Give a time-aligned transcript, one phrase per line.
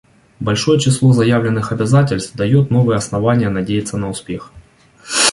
[0.39, 4.51] Большое число заявленных обязательств дает новые основания надеяться на успех.